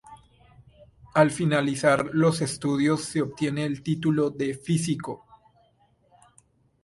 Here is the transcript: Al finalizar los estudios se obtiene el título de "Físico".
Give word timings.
Al 1.13 1.29
finalizar 1.29 2.09
los 2.11 2.41
estudios 2.41 3.03
se 3.03 3.21
obtiene 3.21 3.65
el 3.65 3.83
título 3.83 4.31
de 4.31 4.55
"Físico". 4.55 5.23